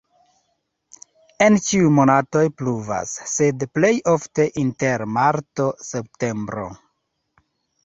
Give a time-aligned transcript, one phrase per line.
[1.47, 6.69] En ĉiuj monatoj pluvas, sed plej ofte inter marto-septembro.